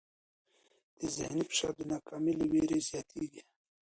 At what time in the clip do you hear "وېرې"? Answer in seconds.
2.51-2.79